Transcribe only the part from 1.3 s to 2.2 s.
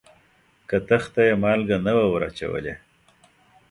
مالګه نه وه